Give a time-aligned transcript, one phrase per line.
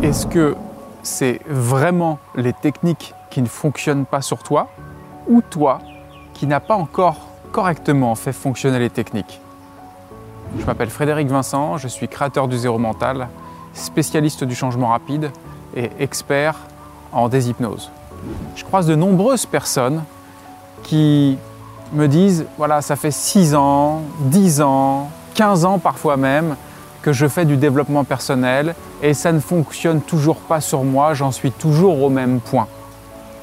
[0.00, 0.54] Est-ce que
[1.02, 4.68] c'est vraiment les techniques qui ne fonctionnent pas sur toi
[5.26, 5.80] ou toi
[6.34, 7.16] qui n'as pas encore
[7.50, 9.40] correctement fait fonctionner les techniques?
[10.56, 13.28] Je m'appelle Frédéric Vincent, je suis créateur du zéro mental,
[13.74, 15.32] spécialiste du changement rapide
[15.74, 16.54] et expert
[17.12, 17.90] en déshypnose.
[18.54, 20.04] Je croise de nombreuses personnes
[20.84, 21.38] qui
[21.92, 26.54] me disent, voilà, ça fait 6 ans, 10 ans, 15 ans parfois même
[27.12, 31.50] je fais du développement personnel et ça ne fonctionne toujours pas sur moi, j'en suis
[31.50, 32.66] toujours au même point.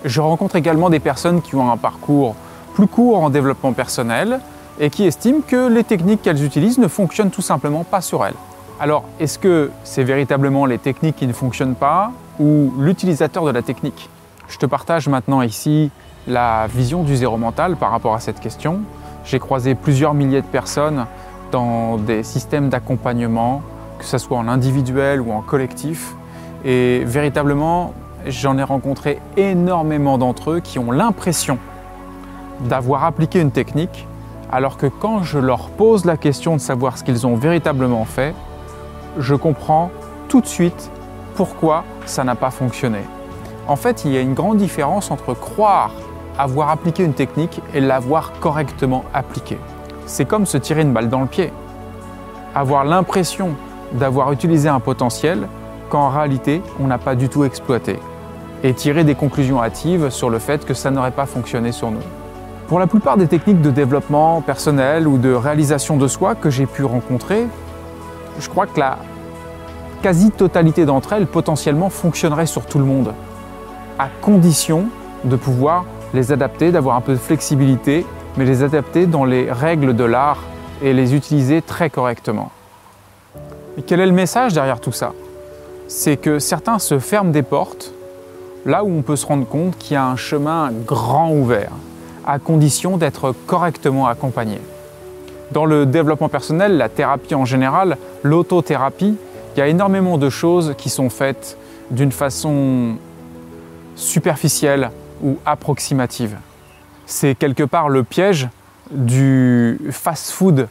[0.03, 2.35] Je rencontre également des personnes qui ont un parcours
[2.73, 4.39] plus court en développement personnel
[4.79, 8.35] et qui estiment que les techniques qu'elles utilisent ne fonctionnent tout simplement pas sur elles.
[8.79, 13.61] Alors, est-ce que c'est véritablement les techniques qui ne fonctionnent pas ou l'utilisateur de la
[13.61, 14.09] technique?
[14.49, 15.91] Je te partage maintenant ici
[16.27, 18.81] la vision du zéro mental par rapport à cette question.
[19.23, 21.05] J'ai croisé plusieurs milliers de personnes
[21.55, 23.61] dans des systèmes d'accompagnement,
[23.97, 26.13] que ce soit en individuel ou en collectif.
[26.65, 27.93] Et véritablement,
[28.27, 31.57] j'en ai rencontré énormément d'entre eux qui ont l'impression
[32.59, 34.05] d'avoir appliqué une technique,
[34.51, 38.35] alors que quand je leur pose la question de savoir ce qu'ils ont véritablement fait,
[39.17, 39.91] je comprends
[40.27, 40.91] tout de suite
[41.35, 42.99] pourquoi ça n'a pas fonctionné.
[43.65, 45.91] En fait, il y a une grande différence entre croire
[46.37, 49.57] avoir appliqué une technique et l'avoir correctement appliquée.
[50.05, 51.51] C'est comme se tirer une balle dans le pied.
[52.53, 53.55] Avoir l'impression
[53.93, 55.47] d'avoir utilisé un potentiel
[55.89, 57.99] quand en réalité on n'a pas du tout exploité.
[58.63, 62.03] Et tirer des conclusions hâtives sur le fait que ça n'aurait pas fonctionné sur nous.
[62.67, 66.65] Pour la plupart des techniques de développement personnel ou de réalisation de soi que j'ai
[66.65, 67.47] pu rencontrer,
[68.39, 68.97] je crois que la
[70.01, 73.13] quasi-totalité d'entre elles potentiellement fonctionnerait sur tout le monde,
[73.97, 74.85] à condition
[75.23, 78.05] de pouvoir les adapter, d'avoir un peu de flexibilité,
[78.37, 80.43] mais les adapter dans les règles de l'art
[80.81, 82.51] et les utiliser très correctement.
[83.77, 85.13] Et quel est le message derrière tout ça?
[85.87, 87.93] C'est que certains se ferment des portes
[88.65, 91.71] là où on peut se rendre compte qu'il y a un chemin grand ouvert,
[92.25, 94.59] à condition d'être correctement accompagné.
[95.51, 99.15] Dans le développement personnel, la thérapie en général, l'autothérapie,
[99.55, 101.57] il y a énormément de choses qui sont faites
[101.91, 102.95] d'une façon
[103.95, 104.89] superficielle,
[105.23, 106.35] ou approximative.
[107.05, 108.49] C'est quelque part le piège
[108.91, 110.67] du fast-food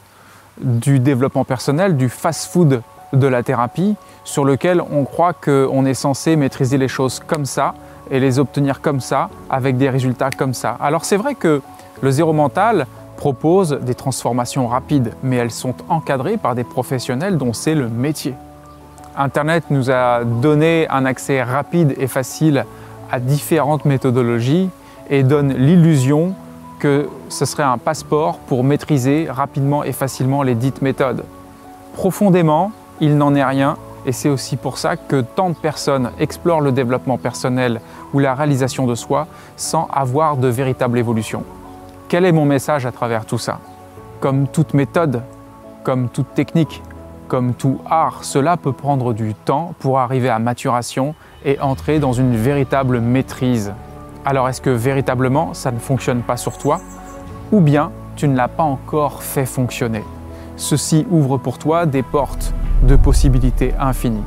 [0.60, 6.36] du développement personnel, du fast-food de la thérapie, sur lequel on croit qu'on est censé
[6.36, 7.74] maîtriser les choses comme ça
[8.10, 10.76] et les obtenir comme ça, avec des résultats comme ça.
[10.80, 11.62] Alors c'est vrai que
[12.00, 12.86] le zéro mental
[13.16, 18.34] propose des transformations rapides, mais elles sont encadrées par des professionnels dont c'est le métier.
[19.16, 22.64] Internet nous a donné un accès rapide et facile
[23.12, 24.70] à différentes méthodologies
[25.10, 26.34] et donne l'illusion
[26.78, 31.24] que ce serait un passeport pour maîtriser rapidement et facilement les dites méthodes.
[31.94, 33.76] Profondément, il n'en est rien
[34.06, 37.80] et c'est aussi pour ça que tant de personnes explorent le développement personnel
[38.12, 39.26] ou la réalisation de soi
[39.56, 41.44] sans avoir de véritable évolution.
[42.08, 43.60] Quel est mon message à travers tout ça?
[44.20, 45.22] Comme toute méthode,
[45.84, 46.82] comme toute technique,
[47.28, 52.12] comme tout art, cela peut prendre du temps pour arriver à maturation et entrer dans
[52.12, 53.72] une véritable maîtrise.
[54.26, 56.80] Alors est-ce que véritablement ça ne fonctionne pas sur toi
[57.52, 60.02] ou bien tu ne l'as pas encore fait fonctionner?
[60.56, 62.54] Ceci ouvre pour toi des portes
[62.84, 64.24] de possibilités infinies.